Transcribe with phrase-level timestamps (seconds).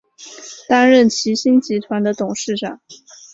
[0.67, 2.81] 担任齐星集团的董事长。